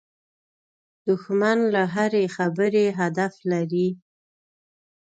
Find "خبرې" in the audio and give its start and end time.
2.35-2.85